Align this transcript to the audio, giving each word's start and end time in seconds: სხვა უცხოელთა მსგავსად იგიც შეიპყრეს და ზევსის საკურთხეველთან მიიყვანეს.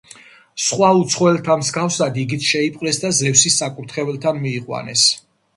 სხვა 0.67 0.87
უცხოელთა 1.01 1.57
მსგავსად 1.63 2.17
იგიც 2.23 2.47
შეიპყრეს 2.53 3.01
და 3.05 3.13
ზევსის 3.19 3.61
საკურთხეველთან 3.63 4.45
მიიყვანეს. 4.49 5.07